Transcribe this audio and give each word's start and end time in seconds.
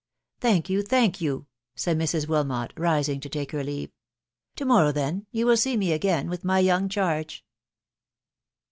"Thank 0.41 0.67
you, 0.67 0.81
thank 0.81 1.21
you!" 1.21 1.45
said 1.75 1.95
Mrs. 1.95 2.27
Wilmot, 2.27 2.73
rising 2.75 3.19
to 3.19 3.29
take 3.29 3.51
her 3.51 3.63
leave. 3.63 3.89
<f 3.89 3.93
To 4.55 4.65
morrow, 4.65 4.91
then, 4.91 5.27
you 5.29 5.45
will 5.45 5.55
see 5.57 5.77
me 5.77 5.91
again, 5.91 6.27
with 6.27 6.43
my 6.43 6.57
young 6.57 6.89
charge." 6.89 7.45